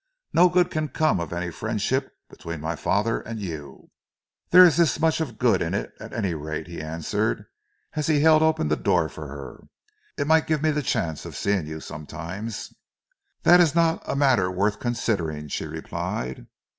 [0.33, 3.91] No good can come of any friendship between my father and you."
[4.49, 7.45] "There is this much of good in it, at any rate," he answered,
[7.93, 9.61] as he held open the door for her.
[10.17, 12.73] "It might give me the chance of seeing you sometimes."
[13.43, 16.47] "That is not a matter worth considering," she replied.